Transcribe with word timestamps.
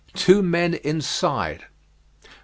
TWO 0.15 0.41
MEN 0.41 0.73
INSIDE. 0.83 1.67
"Dr. 2.23 2.31